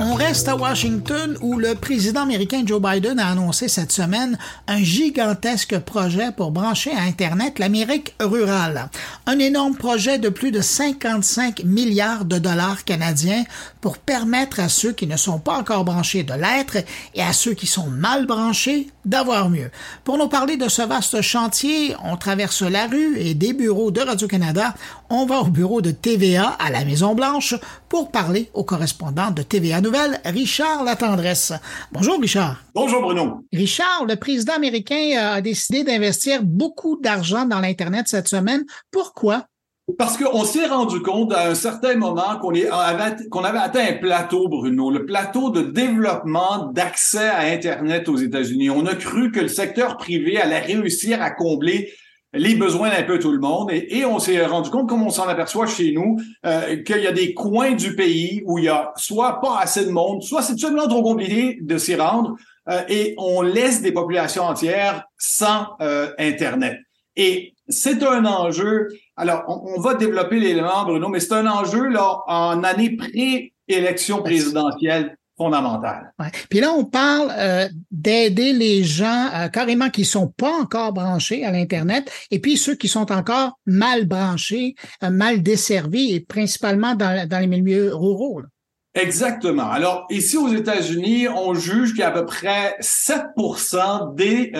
On 0.00 0.14
reste 0.14 0.46
à 0.46 0.54
Washington 0.54 1.36
où 1.40 1.58
le 1.58 1.74
président 1.74 2.22
américain 2.22 2.62
Joe 2.64 2.80
Biden 2.80 3.18
a 3.18 3.30
annoncé 3.30 3.66
cette 3.66 3.90
semaine 3.90 4.38
un 4.68 4.78
gigantesque 4.78 5.76
projet 5.80 6.30
pour 6.30 6.52
brancher 6.52 6.92
à 6.92 7.02
Internet 7.02 7.58
l'Amérique 7.58 8.14
rurale. 8.20 8.90
Un 9.26 9.40
énorme 9.40 9.74
projet 9.74 10.20
de 10.20 10.28
plus 10.28 10.52
de 10.52 10.60
55 10.60 11.64
milliards 11.64 12.24
de 12.26 12.38
dollars 12.38 12.84
canadiens 12.84 13.42
pour 13.80 13.98
permettre 13.98 14.60
à 14.60 14.68
ceux 14.68 14.92
qui 14.92 15.08
ne 15.08 15.16
sont 15.16 15.40
pas 15.40 15.58
encore 15.58 15.84
branchés 15.84 16.22
de 16.22 16.34
l'être 16.34 16.76
et 17.16 17.22
à 17.22 17.32
ceux 17.32 17.54
qui 17.54 17.66
sont 17.66 17.88
mal 17.88 18.24
branchés 18.26 18.90
d'avoir 19.04 19.50
mieux. 19.50 19.70
Pour 20.04 20.16
nous 20.16 20.28
parler 20.28 20.56
de 20.56 20.68
ce 20.68 20.82
vaste 20.82 21.22
chantier, 21.22 21.96
on 22.04 22.16
traverse 22.16 22.62
la 22.62 22.86
rue 22.86 23.18
et 23.18 23.34
des 23.34 23.52
bureaux 23.52 23.90
de 23.90 24.00
Radio-Canada. 24.00 24.74
On 25.10 25.26
va 25.26 25.40
au 25.40 25.46
bureau 25.46 25.80
de 25.80 25.90
TVA 25.90 26.56
à 26.60 26.70
la 26.70 26.84
Maison-Blanche 26.84 27.56
pour 27.88 28.10
parler 28.10 28.50
au 28.54 28.64
correspondant 28.64 29.30
de 29.30 29.42
TVA 29.42 29.80
Nouvelle, 29.80 30.20
Richard 30.24 30.84
Latendresse. 30.84 31.52
Bonjour 31.92 32.20
Richard. 32.20 32.62
Bonjour 32.74 33.00
Bruno. 33.02 33.44
Richard, 33.52 34.04
le 34.06 34.16
président 34.16 34.54
américain 34.54 35.16
a 35.18 35.40
décidé 35.40 35.84
d'investir 35.84 36.42
beaucoup 36.42 36.98
d'argent 37.00 37.44
dans 37.46 37.60
l'Internet 37.60 38.08
cette 38.08 38.28
semaine. 38.28 38.64
Pourquoi? 38.90 39.46
Parce 39.96 40.18
qu'on 40.18 40.44
s'est 40.44 40.66
rendu 40.66 41.00
compte 41.00 41.32
à 41.32 41.48
un 41.48 41.54
certain 41.54 41.94
moment 41.94 42.38
qu'on 42.38 42.50
avait, 42.50 43.28
qu'on 43.30 43.42
avait 43.42 43.58
atteint 43.58 43.86
un 43.88 43.94
plateau, 43.94 44.46
Bruno, 44.48 44.90
le 44.90 45.06
plateau 45.06 45.48
de 45.48 45.62
développement 45.62 46.66
d'accès 46.74 47.28
à 47.28 47.40
Internet 47.52 48.06
aux 48.10 48.18
États-Unis. 48.18 48.68
On 48.68 48.84
a 48.84 48.94
cru 48.94 49.32
que 49.32 49.40
le 49.40 49.48
secteur 49.48 49.96
privé 49.96 50.38
allait 50.38 50.58
réussir 50.58 51.22
à 51.22 51.30
combler 51.30 51.90
les 52.32 52.54
besoins 52.54 52.90
d'un 52.90 53.02
peu 53.02 53.18
tout 53.18 53.32
le 53.32 53.38
monde. 53.38 53.70
Et, 53.72 54.04
on 54.04 54.18
s'est 54.18 54.44
rendu 54.44 54.70
compte, 54.70 54.88
comme 54.88 55.02
on 55.02 55.10
s'en 55.10 55.28
aperçoit 55.28 55.66
chez 55.66 55.92
nous, 55.92 56.18
euh, 56.44 56.82
qu'il 56.82 56.98
y 56.98 57.06
a 57.06 57.12
des 57.12 57.34
coins 57.34 57.72
du 57.72 57.94
pays 57.94 58.42
où 58.46 58.58
il 58.58 58.64
y 58.64 58.68
a 58.68 58.92
soit 58.96 59.40
pas 59.40 59.58
assez 59.60 59.84
de 59.84 59.90
monde, 59.90 60.22
soit 60.22 60.42
c'est 60.42 60.54
tout 60.54 60.60
simplement 60.60 60.88
trop 60.88 61.02
compliqué 61.02 61.58
de 61.60 61.78
s'y 61.78 61.94
rendre, 61.94 62.36
euh, 62.68 62.82
et 62.88 63.14
on 63.18 63.42
laisse 63.42 63.82
des 63.82 63.92
populations 63.92 64.44
entières 64.44 65.04
sans 65.16 65.68
euh, 65.80 66.10
Internet. 66.18 66.78
Et 67.16 67.54
c'est 67.68 68.02
un 68.02 68.24
enjeu. 68.24 68.88
Alors, 69.16 69.44
on, 69.48 69.76
on 69.76 69.80
va 69.80 69.94
développer 69.94 70.38
l'élément, 70.38 70.84
Bruno, 70.84 71.08
mais 71.08 71.20
c'est 71.20 71.34
un 71.34 71.46
enjeu 71.46 71.88
là 71.88 72.20
en 72.26 72.62
année 72.62 72.96
pré-élection 72.96 74.22
présidentielle 74.22 75.17
fondamentale. 75.38 76.12
Ouais. 76.18 76.30
Puis 76.50 76.60
là, 76.60 76.72
on 76.72 76.84
parle 76.84 77.32
euh, 77.34 77.68
d'aider 77.90 78.52
les 78.52 78.84
gens 78.84 79.30
euh, 79.34 79.48
carrément 79.48 79.88
qui 79.88 80.04
sont 80.04 80.26
pas 80.26 80.50
encore 80.50 80.92
branchés 80.92 81.44
à 81.44 81.52
l'Internet 81.52 82.10
et 82.30 82.40
puis 82.40 82.56
ceux 82.56 82.74
qui 82.74 82.88
sont 82.88 83.10
encore 83.12 83.58
mal 83.64 84.06
branchés, 84.06 84.74
euh, 85.02 85.10
mal 85.10 85.42
desservis 85.42 86.12
et 86.12 86.20
principalement 86.20 86.94
dans, 86.94 87.26
dans 87.26 87.38
les 87.38 87.46
milieux 87.46 87.94
ruraux. 87.94 88.40
Là. 88.40 88.48
Exactement. 88.94 89.70
Alors, 89.70 90.06
ici 90.10 90.36
aux 90.36 90.48
États-Unis, 90.48 91.28
on 91.28 91.54
juge 91.54 91.90
qu'il 91.90 92.00
y 92.00 92.02
a 92.02 92.08
à 92.08 92.10
peu 92.10 92.26
près 92.26 92.74
7% 92.80 94.14
des 94.16 94.52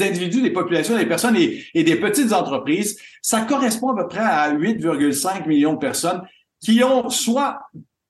individus, 0.00 0.42
des 0.42 0.50
populations, 0.50 0.96
des 0.96 1.06
personnes 1.06 1.36
et, 1.36 1.62
et, 1.72 1.84
des 1.84 1.96
petites 1.96 2.32
entreprises. 2.32 2.98
Ça 3.22 3.42
correspond 3.42 3.92
à 3.92 4.02
peu 4.02 4.08
près 4.08 4.24
à 4.24 4.52
8,5 4.52 5.46
millions 5.46 5.74
de 5.74 5.78
personnes 5.78 6.22
qui 6.60 6.82
ont 6.82 7.10
soit 7.10 7.60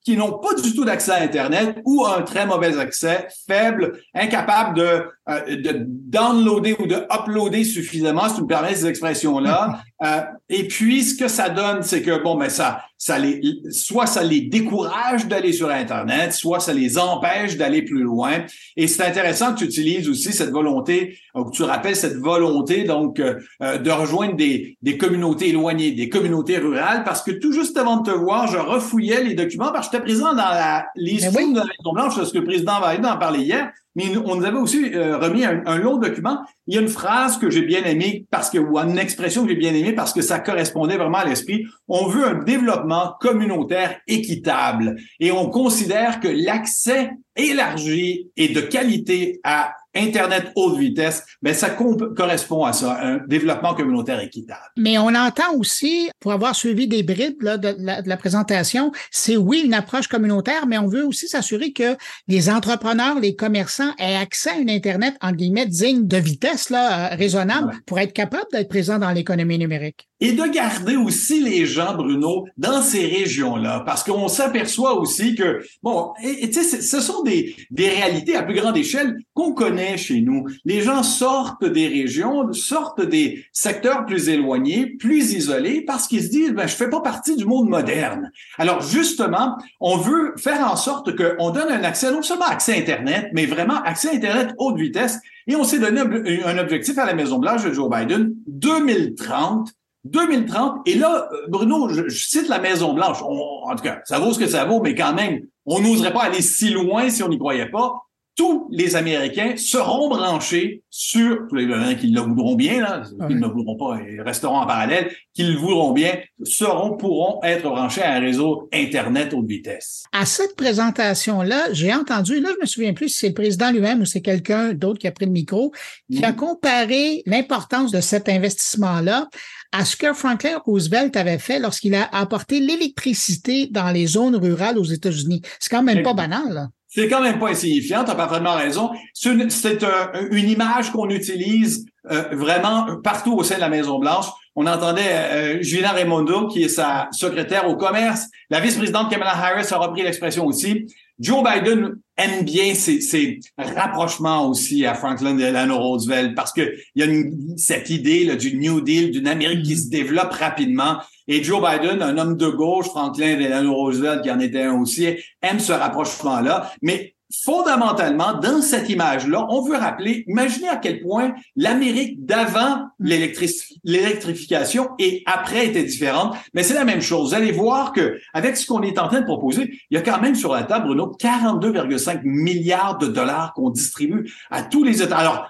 qui 0.09 0.17
n'ont 0.17 0.39
pas 0.39 0.55
du 0.55 0.73
tout 0.73 0.85
d'accès 0.85 1.11
à 1.11 1.21
Internet 1.21 1.81
ou 1.85 2.03
un 2.03 2.23
très 2.23 2.47
mauvais 2.47 2.79
accès, 2.79 3.27
faible, 3.47 3.99
incapable 4.15 4.75
de, 4.75 5.03
euh, 5.29 5.55
de 5.55 5.85
downloader 5.85 6.75
ou 6.79 6.87
de 6.87 6.95
uploader 7.11 7.63
suffisamment, 7.63 8.27
si 8.27 8.37
tu 8.37 8.41
me 8.41 8.47
permets 8.47 8.73
ces 8.73 8.87
expressions-là. 8.87 9.83
euh, 10.03 10.21
et 10.49 10.67
puis, 10.67 11.03
ce 11.03 11.15
que 11.15 11.27
ça 11.27 11.49
donne, 11.49 11.83
c'est 11.83 12.01
que, 12.01 12.23
bon, 12.23 12.35
ben 12.35 12.49
ça, 12.49 12.81
ça 12.97 13.19
les, 13.19 13.39
soit 13.69 14.07
ça 14.07 14.23
les 14.23 14.41
décourage 14.41 15.27
d'aller 15.27 15.53
sur 15.53 15.69
Internet, 15.69 16.33
soit 16.33 16.59
ça 16.59 16.73
les 16.73 16.97
empêche 16.97 17.55
d'aller 17.55 17.83
plus 17.83 18.01
loin. 18.01 18.45
Et 18.75 18.87
c'est 18.87 19.03
intéressant 19.03 19.53
que 19.53 19.59
tu 19.59 19.65
utilises 19.65 20.09
aussi 20.09 20.33
cette 20.33 20.49
volonté, 20.49 21.19
ou 21.35 21.43
que 21.43 21.51
tu 21.51 21.61
rappelles 21.61 21.95
cette 21.95 22.17
volonté, 22.17 22.83
donc, 22.83 23.19
euh, 23.19 23.37
de 23.77 23.91
rejoindre 23.91 24.35
des, 24.35 24.75
des 24.81 24.97
communautés 24.97 25.49
éloignées, 25.49 25.91
des 25.91 26.09
communautés 26.09 26.57
rurales, 26.57 27.03
parce 27.03 27.21
que 27.21 27.29
tout 27.29 27.51
juste 27.51 27.77
avant 27.77 27.97
de 27.97 28.11
te 28.11 28.15
voir, 28.17 28.47
je 28.47 28.57
refouillais 28.57 29.23
les 29.23 29.35
documents, 29.35 29.71
parce 29.71 29.87
que 29.87 29.97
j'étais 29.99 30.13
présent 30.13 30.33
dans 30.33 30.49
la 30.49 30.87
liste 30.95 31.29
oui. 31.35 31.53
de 31.53 31.59
la 31.59 31.65
Maison 31.65 31.93
Blanche, 31.93 32.15
parce 32.15 32.31
que 32.31 32.37
le 32.39 32.45
président 32.45 32.79
Biden 32.81 33.05
en 33.05 33.17
parlait 33.17 33.41
hier, 33.41 33.71
mais 33.95 34.15
on 34.17 34.35
nous 34.35 34.45
avait 34.45 34.57
aussi 34.57 34.93
euh, 34.93 35.17
remis 35.17 35.43
un, 35.43 35.63
un, 35.65 35.77
long 35.77 35.97
document. 35.97 36.39
Il 36.67 36.75
y 36.75 36.77
a 36.77 36.81
une 36.81 36.87
phrase 36.87 37.37
que 37.37 37.49
j'ai 37.49 37.63
bien 37.63 37.83
aimée 37.83 38.25
parce 38.31 38.49
que, 38.49 38.57
ou 38.57 38.77
une 38.77 38.97
expression 38.97 39.43
que 39.43 39.49
j'ai 39.49 39.55
bien 39.55 39.73
aimée 39.73 39.93
parce 39.93 40.13
que 40.13 40.21
ça 40.21 40.39
correspondait 40.39 40.97
vraiment 40.97 41.17
à 41.17 41.25
l'esprit. 41.25 41.65
On 41.87 42.07
veut 42.07 42.25
un 42.25 42.35
développement 42.35 43.15
communautaire 43.19 43.99
équitable 44.07 44.95
et 45.19 45.31
on 45.31 45.49
considère 45.49 46.19
que 46.19 46.27
l'accès 46.27 47.11
élargi 47.35 48.29
et 48.37 48.49
de 48.49 48.61
qualité 48.61 49.39
à 49.43 49.73
Internet 49.99 50.51
haute 50.55 50.77
vitesse, 50.77 51.23
ben 51.41 51.53
ça 51.53 51.69
correspond 51.69 52.65
à 52.65 52.73
ça, 52.73 52.99
un 53.01 53.17
développement 53.27 53.73
communautaire 53.73 54.19
équitable. 54.19 54.61
Mais 54.77 54.97
on 54.97 55.13
entend 55.15 55.53
aussi, 55.55 56.09
pour 56.19 56.31
avoir 56.31 56.55
suivi 56.55 56.87
des 56.87 57.03
bribes 57.03 57.41
là, 57.41 57.57
de, 57.57 57.75
la, 57.77 58.01
de, 58.01 58.09
la, 58.09 58.17
présentation, 58.17 58.91
c'est 59.11 59.37
oui 59.37 59.61
une 59.65 59.73
approche 59.73 60.07
communautaire, 60.07 60.67
mais 60.67 60.77
on 60.77 60.87
veut 60.87 61.05
aussi 61.05 61.27
s'assurer 61.27 61.71
que 61.71 61.95
les 62.27 62.49
entrepreneurs, 62.49 63.19
les 63.19 63.35
commerçants 63.35 63.93
aient 63.97 64.15
accès 64.15 64.51
à 64.51 64.57
une 64.57 64.69
Internet, 64.69 65.15
en 65.21 65.31
guillemets, 65.31 65.65
digne 65.65 66.07
de 66.07 66.17
vitesse, 66.17 66.69
là, 66.69 67.11
euh, 67.11 67.15
raisonnable, 67.15 67.67
ouais. 67.67 67.79
pour 67.85 67.99
être 67.99 68.13
capable 68.13 68.45
d'être 68.51 68.69
présent 68.69 68.99
dans 68.99 69.11
l'économie 69.11 69.57
numérique. 69.57 70.08
Et 70.21 70.33
de 70.33 70.43
garder 70.43 70.97
aussi 70.97 71.41
les 71.41 71.65
gens, 71.65 71.95
Bruno, 71.95 72.45
dans 72.57 72.81
ces 72.81 73.05
régions-là, 73.05 73.83
parce 73.85 74.03
qu'on 74.03 74.27
s'aperçoit 74.27 74.99
aussi 74.99 75.35
que, 75.35 75.59
bon, 75.81 76.11
tu 76.21 76.51
sais, 76.51 76.81
ce 76.81 76.99
sont 76.99 77.23
des, 77.23 77.55
des 77.71 77.87
réalités 77.89 78.35
à 78.35 78.43
plus 78.43 78.55
grande 78.55 78.75
échelle 78.75 79.17
qu'on 79.33 79.53
connaît 79.53 79.97
chez 79.97 80.21
nous. 80.21 80.45
Les 80.65 80.81
gens 80.81 81.03
sortent 81.03 81.65
des 81.65 81.87
régions, 81.87 82.51
sortent 82.51 83.01
des 83.01 83.45
secteurs 83.53 84.05
plus 84.05 84.27
éloignés, 84.27 84.87
plus 84.87 85.33
isolés, 85.33 85.81
parce 85.81 86.07
qu'ils 86.07 86.23
se 86.23 86.29
disent, 86.29 86.51
ben, 86.51 86.67
je 86.67 86.75
fais 86.75 86.89
pas 86.89 87.01
partie 87.01 87.35
du 87.35 87.45
monde 87.45 87.69
moderne. 87.69 88.31
Alors, 88.57 88.81
justement, 88.81 89.57
on 89.79 89.97
veut 89.97 90.33
faire 90.37 90.69
en 90.69 90.75
sorte 90.75 91.15
qu'on 91.15 91.51
donne 91.51 91.69
un 91.69 91.83
accès, 91.83 92.11
non 92.11 92.21
seulement 92.21 92.45
accès 92.45 92.77
Internet, 92.77 93.29
mais 93.33 93.45
vraiment 93.45 93.81
accès 93.83 94.09
Internet 94.13 94.53
haute 94.57 94.77
vitesse. 94.77 95.19
Et 95.47 95.55
on 95.55 95.63
s'est 95.63 95.79
donné 95.79 96.01
un 96.45 96.57
objectif 96.57 96.97
à 96.97 97.05
la 97.05 97.13
Maison-Blanche 97.13 97.63
de 97.63 97.73
Joe 97.73 97.89
Biden, 97.89 98.33
2030, 98.47 99.73
2030, 100.05 100.87
et 100.87 100.95
là, 100.95 101.29
Bruno, 101.49 101.89
je, 101.89 102.07
je 102.07 102.27
cite 102.27 102.47
la 102.47 102.59
Maison-Blanche. 102.59 103.21
En 103.21 103.75
tout 103.75 103.83
cas, 103.83 103.99
ça 104.05 104.19
vaut 104.19 104.33
ce 104.33 104.39
que 104.39 104.47
ça 104.47 104.65
vaut, 104.65 104.81
mais 104.81 104.95
quand 104.95 105.13
même, 105.13 105.41
on 105.65 105.81
n'oserait 105.81 106.13
pas 106.13 106.23
aller 106.23 106.41
si 106.41 106.69
loin 106.69 107.09
si 107.09 107.21
on 107.23 107.29
n'y 107.29 107.37
croyait 107.37 107.69
pas. 107.69 107.93
Tous 108.35 108.69
les 108.71 108.95
Américains 108.95 109.57
seront 109.57 110.07
branchés 110.07 110.83
sur, 110.89 111.45
tous 111.49 111.55
les 111.55 111.67
gens 111.67 111.93
qui 111.99 112.07
le 112.07 112.21
voudront 112.21 112.55
bien, 112.55 112.79
là, 112.79 113.03
qui 113.27 113.35
ne 113.35 113.41
le 113.41 113.47
voudront 113.47 113.75
pas 113.75 113.99
et 113.99 114.21
resteront 114.21 114.55
en 114.55 114.65
parallèle, 114.65 115.11
qui 115.33 115.43
le 115.43 115.57
voudront 115.57 115.91
bien, 115.91 116.17
seront, 116.43 116.95
pourront 116.95 117.43
être 117.43 117.63
branchés 117.63 118.01
à 118.01 118.13
un 118.13 118.19
réseau 118.21 118.69
Internet 118.71 119.33
haute 119.33 119.45
vitesse. 119.45 120.05
À 120.13 120.25
cette 120.25 120.55
présentation-là, 120.55 121.73
j'ai 121.73 121.93
entendu, 121.93 122.39
là, 122.39 122.49
je 122.55 122.61
me 122.61 122.65
souviens 122.65 122.93
plus 122.93 123.09
si 123.09 123.17
c'est 123.17 123.27
le 123.27 123.33
président 123.33 123.71
lui-même 123.71 123.99
ou 123.99 124.05
c'est 124.05 124.21
quelqu'un 124.21 124.71
d'autre 124.71 124.99
qui 124.99 125.07
a 125.07 125.11
pris 125.11 125.25
le 125.25 125.31
micro, 125.31 125.73
qui 126.09 126.21
mmh. 126.21 126.23
a 126.23 126.31
comparé 126.31 127.23
l'importance 127.25 127.91
de 127.91 127.99
cet 127.99 128.29
investissement-là 128.29 129.27
à 129.71 129.85
ce 129.85 129.95
que 129.95 130.13
Franklin 130.13 130.57
Roosevelt 130.65 131.15
avait 131.15 131.37
fait 131.37 131.59
lorsqu'il 131.59 131.95
a 131.95 132.09
apporté 132.11 132.59
l'électricité 132.59 133.67
dans 133.67 133.91
les 133.91 134.07
zones 134.07 134.35
rurales 134.35 134.77
aux 134.77 134.83
États-Unis. 134.83 135.41
C'est 135.59 135.69
quand 135.69 135.83
même 135.83 136.03
pas 136.03 136.13
banal. 136.13 136.53
Là. 136.53 136.67
C'est 136.87 137.07
quand 137.07 137.21
même 137.21 137.37
pas 137.37 137.49
insignifiant, 137.49 138.03
tu 138.03 138.09
as 138.09 138.15
parfaitement 138.15 138.55
raison. 138.55 138.89
C'est 139.13 139.31
une, 139.31 139.41
un, 139.43 140.29
une, 140.31 140.49
image 140.49 140.91
qu'on 140.91 141.09
utilise 141.09 141.85
euh, 142.11 142.23
vraiment 142.31 142.97
partout 143.03 143.35
au 143.35 143.43
sein 143.43 143.55
de 143.55 143.59
la 143.59 143.69
Maison-Blanche. 143.69 144.27
On 144.55 144.65
entendait 144.67 145.01
euh, 145.11 145.61
Julien 145.61 145.91
Raimondo, 145.91 146.47
qui 146.47 146.63
est 146.63 146.69
sa 146.69 147.07
secrétaire 147.11 147.67
au 147.69 147.75
commerce. 147.75 148.27
La 148.49 148.59
vice-présidente 148.59 149.09
Kamala 149.09 149.31
Harris 149.31 149.67
a 149.71 149.77
repris 149.77 150.03
l'expression 150.03 150.45
aussi. 150.45 150.87
Joe 151.19 151.43
Biden 151.43 151.97
aime 152.15 152.45
bien 152.45 152.73
ces, 152.73 153.01
ces, 153.01 153.39
rapprochements 153.57 154.47
aussi 154.47 154.85
à 154.85 154.93
Franklin 154.93 155.35
Delano 155.35 155.77
Roosevelt 155.77 156.33
parce 156.33 156.53
que 156.53 156.73
il 156.95 157.03
y 157.03 157.03
a 157.03 157.11
une, 157.11 157.57
cette 157.57 157.89
idée 157.89 158.23
là, 158.23 158.35
du 158.35 158.57
New 158.57 158.79
Deal, 158.79 159.11
d'une 159.11 159.27
Amérique 159.27 159.63
qui 159.63 159.77
se 159.77 159.89
développe 159.89 160.31
rapidement. 160.31 160.97
Et 161.27 161.43
Joe 161.43 161.61
Biden, 161.61 162.01
un 162.01 162.17
homme 162.17 162.37
de 162.37 162.47
gauche, 162.47 162.87
Franklin 162.87 163.37
Delano 163.37 163.73
Roosevelt, 163.73 164.23
qui 164.23 164.31
en 164.31 164.39
était 164.39 164.63
un 164.63 164.79
aussi, 164.79 165.07
aime 165.41 165.59
ce 165.59 165.73
rapprochement-là. 165.73 166.71
Mais 166.81 167.15
fondamentalement, 167.43 168.33
dans 168.33 168.61
cette 168.61 168.89
image-là, 168.89 169.45
on 169.49 169.61
veut 169.61 169.77
rappeler, 169.77 170.23
imaginez 170.27 170.67
à 170.67 170.77
quel 170.77 171.01
point 171.01 171.33
l'Amérique 171.55 172.25
d'avant 172.25 172.87
l'électrification 172.99 174.89
et 174.97 175.23
après 175.25 175.67
était 175.67 175.83
différente, 175.83 176.35
mais 176.53 176.63
c'est 176.63 176.73
la 176.73 176.85
même 176.85 177.01
chose. 177.01 177.29
Vous 177.29 177.35
allez 177.35 177.51
voir 177.51 177.93
que 177.93 178.19
avec 178.33 178.57
ce 178.57 178.65
qu'on 178.65 178.81
est 178.81 178.97
en 178.97 179.07
train 179.07 179.21
de 179.21 179.25
proposer, 179.25 179.79
il 179.89 179.95
y 179.95 179.97
a 179.97 180.01
quand 180.01 180.19
même 180.21 180.35
sur 180.35 180.53
la 180.53 180.63
table, 180.63 180.87
Bruno, 180.87 181.15
42,5 181.19 182.21
milliards 182.23 182.97
de 182.97 183.07
dollars 183.07 183.53
qu'on 183.53 183.69
distribue 183.69 184.31
à 184.49 184.63
tous 184.63 184.83
les 184.83 185.03
États. 185.03 185.49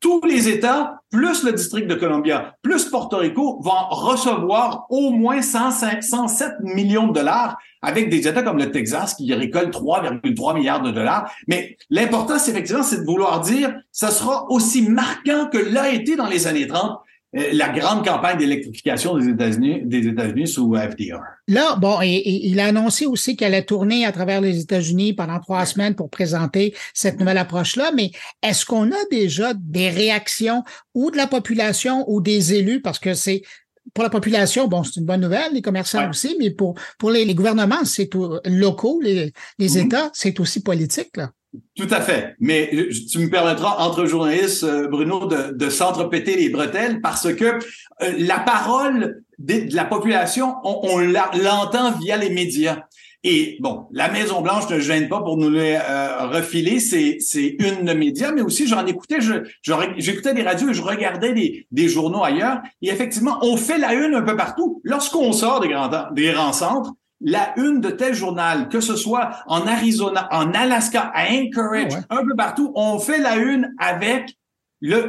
Tous 0.00 0.20
les 0.24 0.48
États, 0.48 1.00
plus 1.10 1.44
le 1.44 1.52
district 1.52 1.86
de 1.86 1.94
Columbia, 1.94 2.56
plus 2.62 2.86
Porto 2.86 3.18
Rico, 3.18 3.60
vont 3.62 3.88
recevoir 3.90 4.86
au 4.90 5.10
moins 5.10 5.40
107 5.40 6.60
millions 6.62 7.06
de 7.06 7.12
dollars 7.12 7.58
avec 7.80 8.08
des 8.10 8.26
États 8.26 8.42
comme 8.42 8.58
le 8.58 8.70
Texas 8.70 9.14
qui 9.14 9.32
récoltent 9.32 9.74
3,3 9.74 10.54
milliards 10.56 10.82
de 10.82 10.90
dollars. 10.90 11.32
Mais 11.46 11.76
l'important, 11.90 12.38
c'est 12.38 12.50
effectivement, 12.50 12.82
c'est 12.82 13.00
de 13.00 13.06
vouloir 13.06 13.40
dire, 13.40 13.74
ça 13.92 14.10
sera 14.10 14.50
aussi 14.50 14.88
marquant 14.88 15.48
que 15.52 15.58
l'a 15.58 15.90
été 15.90 16.16
dans 16.16 16.28
les 16.28 16.46
années 16.46 16.66
30 16.66 16.90
euh, 16.90 16.94
la 17.32 17.70
grande 17.70 18.04
campagne 18.04 18.38
d'électrification 18.38 19.16
des 19.16 19.28
États-Unis 19.28 19.80
des 19.84 20.06
États-Unis 20.06 20.46
sous 20.46 20.74
FDR. 20.74 21.20
Là, 21.48 21.76
bon, 21.76 22.00
et, 22.02 22.22
il 22.46 22.60
a 22.60 22.66
annoncé 22.66 23.06
aussi 23.06 23.36
qu'elle 23.36 23.54
allait 23.54 23.64
tourner 23.64 24.04
à 24.04 24.12
travers 24.12 24.40
les 24.40 24.60
États-Unis 24.60 25.14
pendant 25.14 25.40
trois 25.40 25.64
semaines 25.64 25.94
pour 25.94 26.10
présenter 26.10 26.74
cette 26.92 27.18
nouvelle 27.18 27.38
approche-là. 27.38 27.90
Mais 27.96 28.10
est-ce 28.42 28.66
qu'on 28.66 28.90
a 28.90 29.04
déjà 29.10 29.54
des 29.54 29.88
réactions 29.88 30.62
ou 30.94 31.10
de 31.10 31.16
la 31.16 31.26
population 31.26 32.04
ou 32.06 32.20
des 32.20 32.54
élus, 32.54 32.82
parce 32.82 32.98
que 32.98 33.14
c'est 33.14 33.42
pour 33.94 34.04
la 34.04 34.10
population, 34.10 34.68
bon, 34.68 34.84
c'est 34.84 35.00
une 35.00 35.06
bonne 35.06 35.22
nouvelle, 35.22 35.52
les 35.54 35.62
commerçants 35.62 36.08
aussi, 36.08 36.36
mais 36.38 36.50
pour, 36.50 36.74
pour 36.98 37.10
les, 37.10 37.34
gouvernements, 37.34 37.84
c'est 37.84 38.08
locaux, 38.44 39.00
les, 39.02 39.32
les 39.58 39.68
mm-hmm. 39.68 39.86
États, 39.86 40.10
c'est 40.12 40.38
aussi 40.38 40.62
politique, 40.62 41.16
là. 41.16 41.30
Tout 41.76 41.88
à 41.90 42.00
fait. 42.00 42.34
Mais 42.40 42.70
euh, 42.72 42.90
tu 43.10 43.18
me 43.18 43.28
permettras, 43.28 43.76
entre 43.78 44.06
journalistes, 44.06 44.64
euh, 44.64 44.88
Bruno, 44.88 45.26
de, 45.26 45.68
s'entrepéter 45.68 46.36
les 46.36 46.48
bretelles 46.48 47.00
parce 47.00 47.32
que 47.34 47.44
euh, 47.44 47.58
la 48.18 48.38
parole 48.38 49.22
de, 49.38 49.74
la 49.74 49.84
population, 49.84 50.54
on, 50.64 50.98
l'entend 50.98 51.92
via 51.92 52.16
les 52.16 52.30
médias. 52.30 52.84
Et 53.24 53.58
bon, 53.60 53.86
la 53.92 54.10
Maison 54.10 54.40
Blanche 54.40 54.68
ne 54.70 54.80
gêne 54.80 55.08
pas 55.08 55.20
pour 55.20 55.36
nous 55.36 55.50
les 55.50 55.78
refiler. 55.78 56.80
C'est 56.80 57.18
c'est 57.20 57.54
une 57.60 57.84
de 57.84 57.92
médias, 57.92 58.32
mais 58.32 58.42
aussi 58.42 58.66
j'en 58.66 58.84
écoutais, 58.84 59.18
j'écoutais 59.96 60.34
des 60.34 60.42
radios 60.42 60.70
et 60.70 60.74
je 60.74 60.82
regardais 60.82 61.64
des, 61.70 61.88
journaux 61.88 62.24
ailleurs. 62.24 62.62
Et 62.82 62.88
effectivement, 62.88 63.38
on 63.42 63.56
fait 63.56 63.78
la 63.78 63.94
une 63.94 64.14
un 64.16 64.22
peu 64.22 64.34
partout. 64.34 64.80
Lorsqu'on 64.82 65.32
sort 65.32 65.60
des 65.60 65.68
grands 65.68 66.52
centres, 66.52 66.94
la 67.22 67.58
une 67.58 67.80
de 67.80 67.90
tel 67.90 68.14
journal, 68.14 68.68
que 68.68 68.80
ce 68.80 68.96
soit 68.96 69.30
en 69.46 69.66
Arizona, 69.66 70.28
en 70.30 70.52
Alaska, 70.52 71.12
à 71.14 71.24
Anchorage, 71.30 71.92
ah 72.08 72.18
un 72.18 72.24
peu 72.24 72.34
partout, 72.36 72.72
on 72.74 72.98
fait 72.98 73.18
la 73.18 73.36
une 73.36 73.74
avec 73.78 74.36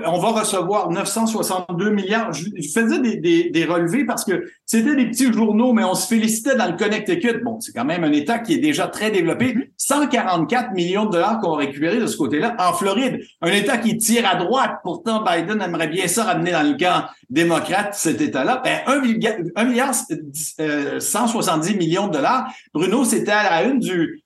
on 0.05 0.19
va 0.19 0.41
recevoir 0.41 0.89
962 0.91 1.89
milliards. 1.89 2.31
Je, 2.33 2.45
faisais 2.73 2.99
des, 2.99 3.49
des, 3.49 3.65
relevés 3.65 4.05
parce 4.05 4.23
que 4.23 4.45
c'était 4.65 4.95
des 4.95 5.07
petits 5.07 5.31
journaux, 5.33 5.73
mais 5.73 5.83
on 5.83 5.95
se 5.95 6.07
félicitait 6.07 6.55
dans 6.55 6.67
le 6.67 6.77
Connecticut. 6.77 7.43
Bon, 7.43 7.59
c'est 7.59 7.73
quand 7.73 7.85
même 7.85 8.03
un 8.03 8.11
État 8.11 8.39
qui 8.39 8.53
est 8.53 8.59
déjà 8.59 8.87
très 8.87 9.09
développé. 9.09 9.71
144 9.77 10.69
mm-hmm. 10.69 10.73
millions 10.75 11.05
de 11.05 11.11
dollars 11.11 11.39
qu'on 11.39 11.55
a 11.55 11.57
récupéré 11.57 11.99
de 11.99 12.05
ce 12.05 12.17
côté-là. 12.17 12.55
En 12.59 12.73
Floride, 12.73 13.19
un 13.41 13.51
État 13.51 13.77
qui 13.77 13.97
tire 13.97 14.27
à 14.27 14.35
droite. 14.35 14.73
Pourtant, 14.83 15.23
Biden 15.23 15.61
aimerait 15.61 15.87
bien 15.87 16.07
ça 16.07 16.23
ramener 16.23 16.51
dans 16.51 16.63
le 16.63 16.77
camp 16.77 17.05
démocrate, 17.29 17.95
cet 17.95 18.21
État-là. 18.21 18.61
Ben, 18.63 18.81
1 18.85 19.65
milliard, 19.65 19.93
170 19.93 21.73
euh, 21.73 21.77
millions 21.77 22.07
de 22.07 22.13
dollars. 22.13 22.47
Bruno, 22.73 23.03
c'était 23.03 23.31
à 23.31 23.43
la 23.43 23.63
une 23.63 23.79
du 23.79 24.22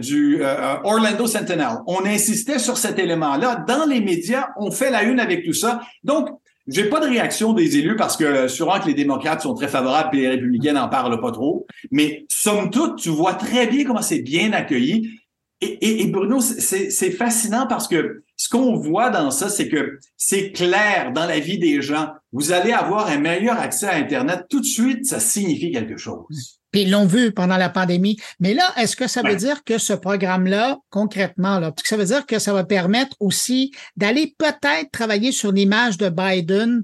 du 0.00 0.42
euh, 0.42 0.76
Orlando 0.84 1.26
Sentinel. 1.26 1.78
On 1.86 2.04
insistait 2.04 2.58
sur 2.58 2.76
cet 2.76 2.98
élément-là. 2.98 3.64
Dans 3.66 3.86
les 3.86 4.00
médias, 4.00 4.48
on 4.56 4.70
fait 4.70 4.90
la 4.90 5.04
une 5.04 5.20
avec 5.20 5.44
tout 5.44 5.52
ça. 5.52 5.80
Donc, 6.02 6.28
j'ai 6.66 6.84
pas 6.84 7.00
de 7.00 7.06
réaction 7.06 7.52
des 7.52 7.76
élus 7.76 7.96
parce 7.96 8.16
que 8.16 8.48
sûrement 8.48 8.80
que 8.80 8.86
les 8.86 8.94
démocrates 8.94 9.42
sont 9.42 9.54
très 9.54 9.68
favorables 9.68 10.16
et 10.16 10.22
les 10.22 10.28
républicains 10.28 10.72
n'en 10.72 10.88
parlent 10.88 11.20
pas 11.20 11.30
trop. 11.30 11.66
Mais 11.90 12.24
somme 12.28 12.70
toute, 12.70 12.96
tu 12.96 13.10
vois 13.10 13.34
très 13.34 13.66
bien 13.66 13.84
comment 13.84 14.02
c'est 14.02 14.22
bien 14.22 14.52
accueilli. 14.52 15.10
Et, 15.60 16.02
et, 16.02 16.06
Bruno, 16.08 16.40
c'est 16.40 17.10
fascinant 17.12 17.66
parce 17.66 17.88
que 17.88 18.22
ce 18.36 18.48
qu'on 18.48 18.74
voit 18.74 19.08
dans 19.10 19.30
ça, 19.30 19.48
c'est 19.48 19.68
que 19.68 19.98
c'est 20.16 20.52
clair 20.52 21.12
dans 21.14 21.24
la 21.24 21.38
vie 21.38 21.58
des 21.58 21.80
gens. 21.80 22.08
Vous 22.32 22.52
allez 22.52 22.72
avoir 22.72 23.06
un 23.06 23.18
meilleur 23.18 23.58
accès 23.58 23.86
à 23.86 23.94
Internet. 23.94 24.46
Tout 24.50 24.60
de 24.60 24.66
suite, 24.66 25.06
ça 25.06 25.20
signifie 25.20 25.70
quelque 25.70 25.96
chose. 25.96 26.60
Puis 26.74 26.82
ils 26.82 26.90
l'ont 26.90 27.06
vu 27.06 27.30
pendant 27.30 27.56
la 27.56 27.68
pandémie. 27.68 28.16
Mais 28.40 28.52
là, 28.52 28.64
est-ce 28.76 28.96
que 28.96 29.06
ça 29.06 29.22
veut 29.22 29.36
dire 29.36 29.62
que 29.62 29.78
ce 29.78 29.92
programme-là, 29.92 30.78
concrètement, 30.90 31.60
là, 31.60 31.72
ça 31.84 31.96
veut 31.96 32.04
dire 32.04 32.26
que 32.26 32.40
ça 32.40 32.52
va 32.52 32.64
permettre 32.64 33.16
aussi 33.20 33.70
d'aller 33.96 34.34
peut-être 34.36 34.90
travailler 34.90 35.30
sur 35.30 35.52
l'image 35.52 35.98
de 35.98 36.08
Biden 36.08 36.82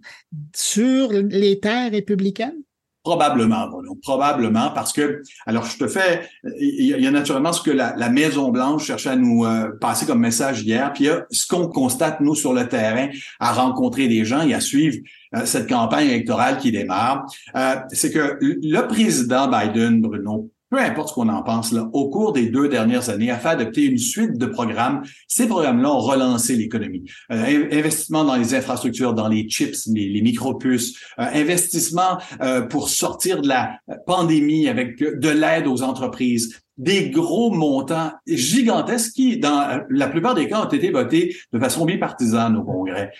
sur 0.54 1.10
les 1.12 1.58
terres 1.58 1.90
républicaines? 1.90 2.62
Probablement, 3.02 3.70
probablement, 4.02 4.72
parce 4.74 4.92
que, 4.92 5.22
alors 5.46 5.64
je 5.64 5.78
te 5.78 5.88
fais, 5.88 6.28
il 6.60 6.84
y 6.84 7.06
a 7.06 7.10
naturellement 7.10 7.50
ce 7.50 7.62
que 7.62 7.70
la, 7.70 8.10
Maison 8.10 8.50
Blanche 8.50 8.84
cherchait 8.84 9.08
à 9.08 9.16
nous 9.16 9.46
euh, 9.46 9.70
passer 9.80 10.04
comme 10.04 10.20
message 10.20 10.62
hier, 10.62 10.92
puis 10.92 11.04
il 11.04 11.06
y 11.06 11.10
a 11.10 11.24
ce 11.30 11.46
qu'on 11.46 11.66
constate 11.68 12.20
nous 12.20 12.34
sur 12.34 12.52
le 12.52 12.68
terrain, 12.68 13.08
à 13.38 13.54
rencontrer 13.54 14.06
des 14.06 14.26
gens 14.26 14.46
et 14.46 14.52
à 14.52 14.60
suivre 14.60 14.98
euh, 15.34 15.46
cette 15.46 15.66
campagne 15.66 16.08
électorale 16.08 16.58
qui 16.58 16.72
démarre, 16.72 17.24
euh, 17.56 17.76
c'est 17.90 18.10
que 18.10 18.38
le 18.40 18.86
président 18.86 19.48
Biden, 19.48 20.02
Bruno, 20.02 20.50
peu 20.70 20.78
importe 20.78 21.08
ce 21.08 21.14
qu'on 21.14 21.28
en 21.28 21.42
pense, 21.42 21.72
là, 21.72 21.90
au 21.92 22.08
cours 22.08 22.32
des 22.32 22.48
deux 22.48 22.68
dernières 22.68 23.10
années, 23.10 23.30
a 23.30 23.38
fait 23.38 23.48
adopter 23.48 23.84
une 23.84 23.98
suite 23.98 24.38
de 24.38 24.46
programmes. 24.46 25.02
Ces 25.26 25.48
programmes-là 25.48 25.90
ont 25.90 25.98
relancé 25.98 26.54
l'économie. 26.54 27.04
Euh, 27.32 27.68
investissement 27.72 28.24
dans 28.24 28.36
les 28.36 28.54
infrastructures, 28.54 29.12
dans 29.12 29.28
les 29.28 29.48
chips, 29.48 29.86
les, 29.86 30.08
les 30.08 30.22
micropuces, 30.22 30.96
euh, 31.18 31.24
investissement 31.34 32.18
euh, 32.40 32.62
pour 32.62 32.88
sortir 32.88 33.42
de 33.42 33.48
la 33.48 33.78
pandémie 34.06 34.68
avec 34.68 34.98
de 34.98 35.28
l'aide 35.28 35.66
aux 35.66 35.82
entreprises, 35.82 36.60
des 36.78 37.10
gros 37.10 37.50
montants 37.50 38.12
gigantesques 38.26 39.14
qui, 39.14 39.38
dans 39.38 39.82
la 39.90 40.08
plupart 40.08 40.34
des 40.34 40.48
cas, 40.48 40.62
ont 40.64 40.68
été 40.68 40.90
votés 40.90 41.36
de 41.52 41.58
façon 41.58 41.84
bipartisane 41.84 42.56
au 42.56 42.62
Congrès. 42.62 43.12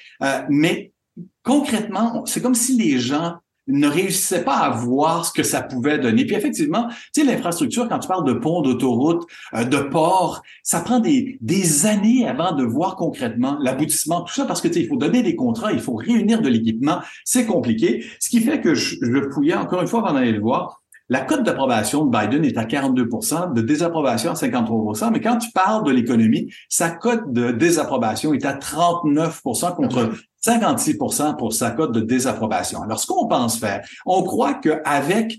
mais 0.49 0.93
concrètement, 1.43 2.25
c'est 2.25 2.41
comme 2.41 2.55
si 2.55 2.79
les 2.79 2.99
gens 2.99 3.35
ne 3.67 3.89
réussissaient 3.89 4.45
pas 4.45 4.57
à 4.57 4.71
voir 4.71 5.25
ce 5.25 5.33
que 5.33 5.43
ça 5.43 5.63
pouvait 5.63 5.99
donner. 5.99 6.25
Puis 6.25 6.35
effectivement, 6.35 6.89
tu 7.15 7.21
sais, 7.21 7.25
l'infrastructure, 7.25 7.89
quand 7.89 7.99
tu 7.99 8.09
parles 8.09 8.27
de 8.27 8.33
ponts, 8.33 8.63
d'autoroutes, 8.63 9.27
euh, 9.55 9.65
de 9.65 9.79
ports, 9.79 10.43
ça 10.63 10.81
prend 10.81 11.01
des, 11.01 11.39
années 11.87 12.27
avant 12.27 12.53
de 12.53 12.65
voir 12.65 12.97
concrètement 12.97 13.57
l'aboutissement, 13.61 14.23
tout 14.23 14.35
ça, 14.35 14.45
parce 14.45 14.61
que 14.61 14.69
tu 14.69 14.75
sais, 14.75 14.81
il 14.81 14.89
faut 14.89 14.97
donner 14.97 15.23
des 15.23 15.37
contrats, 15.37 15.73
il 15.73 15.81
faut 15.81 15.95
réunir 15.95 16.43
de 16.43 16.49
l'équipement, 16.49 17.01
c'est 17.25 17.47
compliqué. 17.47 18.05
Ce 18.19 18.29
qui 18.29 18.41
fait 18.41 18.61
que 18.61 18.75
je, 18.75 18.97
je 19.01 19.31
fouillais 19.31 19.55
encore 19.55 19.83
une 19.83 19.89
fois 19.89 20.01
avant 20.01 20.15
d'aller 20.15 20.33
le 20.33 20.41
voir, 20.41 20.81
la 21.11 21.21
cote 21.21 21.43
d'approbation 21.43 22.07
de 22.07 22.17
Biden 22.17 22.45
est 22.45 22.57
à 22.57 22.65
42% 22.65 23.53
de 23.53 23.61
désapprobation 23.61 24.31
à 24.31 24.35
53% 24.35 25.11
mais 25.13 25.21
quand 25.21 25.39
tu 25.39 25.51
parles 25.51 25.85
de 25.85 25.91
l'économie, 25.91 26.53
sa 26.69 26.91
cote 26.91 27.33
de 27.33 27.51
désapprobation 27.51 28.33
est 28.33 28.45
à 28.45 28.55
39% 28.55 29.75
contre 29.75 30.13
56% 30.45 31.37
pour 31.37 31.53
sa 31.53 31.71
cote 31.71 31.93
de 31.93 32.01
désapprobation. 32.01 32.83
Alors, 32.83 32.99
ce 32.99 33.07
qu'on 33.07 33.29
pense 33.29 33.59
faire, 33.59 33.87
on 34.07 34.23
croit 34.23 34.55
qu'avec 34.55 35.39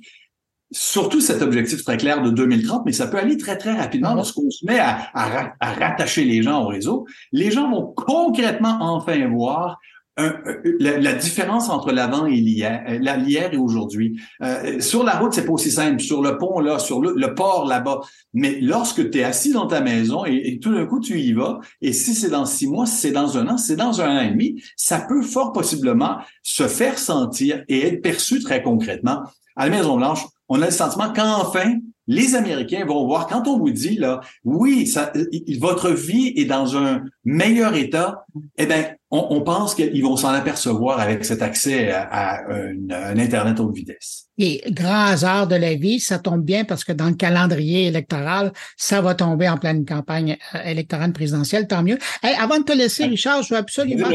surtout 0.71 1.19
cet 1.19 1.41
objectif 1.41 1.83
très 1.83 1.97
clair 1.97 2.21
de 2.21 2.29
2030, 2.29 2.83
mais 2.85 2.93
ça 2.93 3.07
peut 3.07 3.17
aller 3.17 3.37
très, 3.37 3.57
très 3.57 3.73
rapidement 3.73 4.13
lorsqu'on 4.13 4.49
se 4.49 4.65
met 4.65 4.79
à, 4.79 5.09
à, 5.13 5.73
rattacher 5.73 6.23
les 6.23 6.41
gens 6.41 6.63
au 6.63 6.67
réseau. 6.67 7.05
Les 7.31 7.51
gens 7.51 7.69
vont 7.69 7.93
concrètement 7.93 8.77
enfin 8.79 9.27
voir 9.27 9.79
la, 10.17 11.13
différence 11.13 11.69
entre 11.69 11.91
l'avant 11.91 12.25
et 12.25 12.35
l'hier, 12.35 12.83
euh, 12.87 13.15
l'hier 13.17 13.53
et 13.53 13.57
aujourd'hui. 13.57 14.19
Euh, 14.41 14.79
sur 14.79 15.03
la 15.03 15.17
route, 15.17 15.33
c'est 15.33 15.45
pas 15.45 15.53
aussi 15.53 15.71
simple. 15.71 16.01
Sur 16.01 16.21
le 16.21 16.37
pont, 16.37 16.59
là, 16.59 16.79
sur 16.79 17.01
le, 17.01 17.33
port 17.33 17.65
là-bas. 17.65 18.01
Mais 18.33 18.59
lorsque 18.61 19.09
tu 19.09 19.19
es 19.19 19.23
assis 19.23 19.53
dans 19.53 19.67
ta 19.67 19.81
maison 19.81 20.25
et, 20.25 20.59
tout 20.59 20.73
d'un 20.73 20.85
coup, 20.85 20.99
tu 20.99 21.19
y 21.19 21.33
vas, 21.33 21.59
et 21.81 21.93
si 21.93 22.13
c'est 22.13 22.29
dans 22.29 22.45
six 22.45 22.67
mois, 22.67 22.85
si 22.85 22.97
c'est 22.97 23.11
dans 23.11 23.37
un 23.37 23.47
an, 23.47 23.57
si 23.57 23.67
c'est 23.67 23.75
dans 23.75 24.01
un 24.01 24.17
an 24.17 24.21
et 24.21 24.31
demi, 24.31 24.61
ça 24.75 24.99
peut 24.99 25.21
fort 25.21 25.53
possiblement 25.53 26.17
se 26.43 26.67
faire 26.67 26.99
sentir 26.99 27.63
et 27.67 27.87
être 27.87 28.01
perçu 28.01 28.41
très 28.41 28.61
concrètement. 28.61 29.23
À 29.55 29.67
la 29.67 29.77
Maison-Blanche, 29.77 30.25
on 30.49 30.61
a 30.61 30.65
le 30.65 30.71
sentiment 30.71 31.11
qu'enfin, 31.13 31.77
les 32.07 32.35
Américains 32.35 32.85
vont 32.85 33.05
voir, 33.05 33.27
quand 33.27 33.47
on 33.47 33.57
vous 33.57 33.71
dit, 33.71 33.95
là, 33.95 34.21
oui, 34.43 34.87
ça, 34.87 35.11
votre 35.59 35.91
vie 35.91 36.33
est 36.35 36.45
dans 36.45 36.75
un 36.77 37.03
meilleur 37.23 37.75
état, 37.75 38.25
eh 38.57 38.65
bien, 38.65 38.91
on, 39.11 39.41
pense 39.41 39.75
qu'ils 39.75 40.03
vont 40.03 40.15
s'en 40.15 40.29
apercevoir 40.29 40.99
avec 40.99 41.25
cet 41.25 41.41
accès 41.41 41.91
à, 41.91 42.45
un 42.49 43.17
Internet 43.19 43.59
haute 43.59 43.75
vitesse. 43.75 44.29
Et 44.37 44.63
grand 44.71 45.05
hasard 45.05 45.47
de 45.47 45.55
la 45.55 45.75
vie, 45.75 45.99
ça 45.99 46.17
tombe 46.17 46.43
bien 46.43 46.63
parce 46.63 46.85
que 46.85 46.93
dans 46.93 47.07
le 47.07 47.15
calendrier 47.15 47.87
électoral, 47.87 48.53
ça 48.77 49.01
va 49.01 49.13
tomber 49.13 49.49
en 49.49 49.57
pleine 49.57 49.85
campagne 49.85 50.37
euh, 50.55 50.63
électorale 50.63 51.11
présidentielle, 51.11 51.67
tant 51.67 51.83
mieux. 51.83 51.97
avant 52.23 52.59
de 52.59 52.63
te 52.63 52.71
laisser, 52.71 53.05
Richard, 53.05 53.43
je 53.43 53.53
veux 53.53 53.59
absolument, 53.59 54.07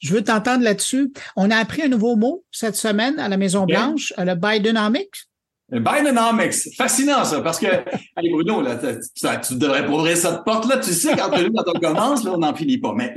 je 0.00 0.14
veux 0.14 0.22
t'entendre 0.22 0.64
là-dessus. 0.64 1.12
On 1.34 1.50
a 1.50 1.56
appris 1.56 1.82
un 1.82 1.88
nouveau 1.88 2.16
mot 2.16 2.44
cette 2.50 2.76
semaine 2.76 3.18
à 3.18 3.28
la 3.28 3.38
Maison-Blanche, 3.38 4.12
le 4.18 4.34
Bidenomics. 4.34 5.31
Bidenomics, 5.80 6.74
fascinant 6.76 7.24
ça, 7.24 7.40
parce 7.40 7.58
que, 7.58 7.66
allez 8.16 8.30
Bruno, 8.30 8.60
là, 8.60 8.76
tu, 8.76 9.54
devrais 9.56 9.86
ouvrir 9.88 10.16
cette 10.16 10.44
porte-là, 10.44 10.76
tu 10.78 10.92
sais, 10.92 11.16
quand, 11.16 11.30
quand 11.30 11.72
on 11.74 11.80
commence, 11.80 12.24
là, 12.24 12.32
on 12.34 12.38
n'en 12.38 12.54
finit 12.54 12.78
pas. 12.78 12.92
Mais 12.94 13.14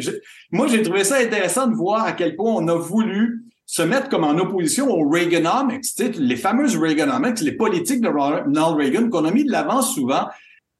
moi, 0.51 0.67
j'ai 0.67 0.81
trouvé 0.81 1.03
ça 1.03 1.17
intéressant 1.17 1.67
de 1.67 1.75
voir 1.75 2.05
à 2.05 2.13
quel 2.13 2.35
point 2.35 2.53
on 2.53 2.67
a 2.69 2.75
voulu 2.75 3.43
se 3.65 3.81
mettre 3.81 4.09
comme 4.09 4.23
en 4.23 4.37
opposition 4.37 4.89
aux 4.89 5.09
Reaganomics, 5.09 5.81
tu 5.81 6.05
sais, 6.05 6.11
les 6.17 6.35
fameuses 6.35 6.77
Reaganomics, 6.77 7.41
les 7.41 7.51
politiques 7.51 8.01
de 8.01 8.07
Ronald 8.07 8.77
Reagan 8.77 9.09
qu'on 9.09 9.25
a 9.25 9.31
mis 9.31 9.43
de 9.43 9.51
l'avant 9.51 9.81
souvent. 9.81 10.27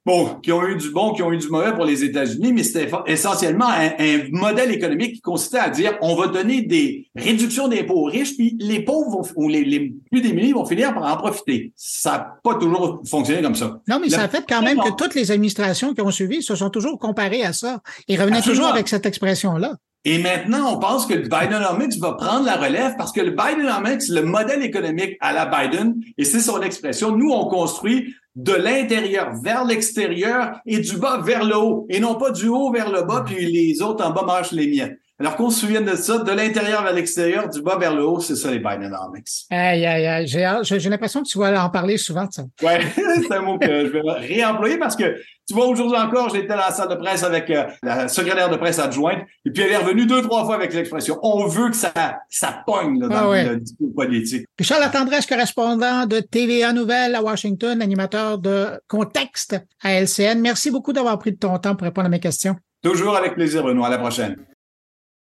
Bon, 0.06 0.36
qui 0.40 0.52
ont 0.52 0.64
eu 0.64 0.76
du 0.76 0.90
bon, 0.90 1.12
qui 1.12 1.22
ont 1.22 1.32
eu 1.32 1.36
du 1.36 1.48
mauvais 1.48 1.74
pour 1.74 1.84
les 1.84 2.04
États-Unis, 2.04 2.52
mais 2.52 2.62
c'était 2.62 2.88
essentiellement 3.06 3.68
un, 3.68 3.90
modèle 4.30 4.70
économique 4.70 5.16
qui 5.16 5.20
consistait 5.20 5.58
à 5.58 5.68
dire 5.68 5.98
on 6.00 6.14
va 6.14 6.28
donner 6.28 6.62
des 6.62 7.08
réductions 7.16 7.66
d'impôts 7.66 8.06
aux 8.06 8.10
riches, 8.10 8.36
puis 8.36 8.56
les 8.60 8.80
pauvres 8.84 9.26
ou 9.34 9.48
les, 9.48 9.64
les, 9.64 9.92
plus 10.10 10.20
démunis 10.20 10.52
vont 10.52 10.64
finir 10.64 10.94
par 10.94 11.12
en 11.12 11.16
profiter. 11.16 11.72
Ça 11.74 12.12
n'a 12.12 12.36
pas 12.42 12.54
toujours 12.54 13.02
fonctionné 13.04 13.42
comme 13.42 13.56
ça. 13.56 13.80
Non, 13.88 13.98
mais 14.00 14.08
ça 14.08 14.22
a 14.22 14.28
fait 14.28 14.44
quand 14.48 14.62
même 14.62 14.78
que 14.78 14.94
toutes 14.96 15.14
les 15.16 15.32
administrations 15.32 15.92
qui 15.92 16.00
ont 16.00 16.12
suivi 16.12 16.42
se 16.42 16.54
sont 16.54 16.70
toujours 16.70 16.98
comparées 16.98 17.42
à 17.42 17.52
ça. 17.52 17.80
Ils 18.06 18.20
revenaient 18.20 18.42
toujours 18.42 18.68
avec 18.68 18.88
cette 18.88 19.06
expression-là. 19.06 19.74
Et 20.08 20.18
maintenant, 20.18 20.72
on 20.72 20.78
pense 20.78 21.04
que 21.04 21.14
le 21.14 21.22
Bidenomics 21.22 21.98
va 21.98 22.12
prendre 22.12 22.46
la 22.46 22.54
relève 22.54 22.94
parce 22.96 23.10
que 23.10 23.20
le 23.20 23.32
Bidenomics, 23.32 24.08
le 24.08 24.22
modèle 24.22 24.62
économique 24.62 25.16
à 25.20 25.32
la 25.32 25.46
Biden, 25.46 25.96
et 26.16 26.24
c'est 26.24 26.38
son 26.38 26.62
expression, 26.62 27.16
nous, 27.16 27.32
on 27.32 27.48
construit 27.48 28.14
de 28.36 28.52
l'intérieur 28.52 29.32
vers 29.42 29.64
l'extérieur 29.64 30.60
et 30.64 30.78
du 30.78 30.96
bas 30.98 31.18
vers 31.18 31.44
le 31.44 31.56
haut, 31.56 31.86
et 31.90 31.98
non 31.98 32.14
pas 32.14 32.30
du 32.30 32.46
haut 32.46 32.70
vers 32.70 32.92
le 32.92 33.02
bas, 33.02 33.24
puis 33.26 33.46
les 33.46 33.82
autres 33.82 34.06
en 34.06 34.10
bas 34.10 34.22
marchent 34.24 34.52
les 34.52 34.68
miettes. 34.68 35.00
Alors 35.18 35.36
qu'on 35.36 35.48
se 35.48 35.60
souvienne 35.60 35.84
de 35.84 35.96
ça, 35.96 36.18
de 36.18 36.30
l'intérieur 36.30 36.82
vers 36.82 36.92
l'extérieur, 36.92 37.48
du 37.48 37.62
bas 37.62 37.78
vers 37.78 37.94
le 37.94 38.04
haut, 38.04 38.20
c'est 38.20 38.36
ça 38.36 38.50
les 38.50 38.58
Bidenomics. 38.58 39.46
Aïe, 39.50 39.86
aïe, 39.86 40.06
aïe. 40.06 40.26
J'ai 40.26 40.90
l'impression 40.90 41.22
que 41.22 41.28
tu 41.28 41.38
vas 41.38 41.64
en 41.64 41.70
parler 41.70 41.96
souvent 41.96 42.26
de 42.26 42.32
ça. 42.32 42.42
Ouais, 42.62 42.80
c'est 42.94 43.32
un 43.32 43.40
mot 43.40 43.58
que 43.58 43.66
je 43.66 43.92
vais 43.92 44.02
réemployer 44.02 44.76
parce 44.78 44.94
que 44.94 45.16
tu 45.48 45.54
vois, 45.54 45.66
aujourd'hui 45.68 45.96
encore, 45.96 46.28
j'étais 46.28 46.48
dans 46.48 46.56
la 46.56 46.72
salle 46.72 46.88
de 46.88 46.96
presse 46.96 47.22
avec 47.22 47.48
euh, 47.50 47.66
la 47.82 48.08
secrétaire 48.08 48.50
de 48.50 48.56
presse 48.56 48.80
adjointe, 48.80 49.20
et 49.44 49.50
puis 49.50 49.62
elle 49.62 49.70
est 49.70 49.76
revenue 49.76 50.04
deux, 50.04 50.20
trois 50.20 50.44
fois 50.44 50.56
avec 50.56 50.74
l'expression. 50.74 51.20
On 51.22 51.46
veut 51.46 51.70
que 51.70 51.76
ça, 51.76 51.92
ça 52.28 52.64
pogne 52.66 53.00
là, 53.00 53.08
dans 53.08 53.30
ah 53.32 53.42
le 53.44 53.60
discours 53.60 53.94
politique. 53.94 54.46
Puis 54.56 54.66
Charles 54.66 54.90
Tendresse, 54.90 55.24
correspondant 55.24 56.04
de 56.06 56.18
TVA 56.18 56.72
Nouvelles 56.72 57.14
à 57.14 57.22
Washington, 57.22 57.80
animateur 57.80 58.38
de 58.38 58.70
Contexte 58.88 59.56
à 59.82 59.92
LCN. 59.92 60.40
Merci 60.40 60.72
beaucoup 60.72 60.92
d'avoir 60.92 61.16
pris 61.18 61.30
de 61.30 61.38
ton 61.38 61.56
temps 61.58 61.76
pour 61.76 61.84
répondre 61.84 62.06
à 62.06 62.10
mes 62.10 62.20
questions. 62.20 62.56
Toujours 62.82 63.16
avec 63.16 63.34
plaisir, 63.34 63.62
Benoît. 63.62 63.86
À 63.86 63.90
la 63.90 63.98
prochaine. 63.98 64.36